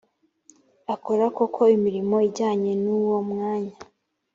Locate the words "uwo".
2.97-3.17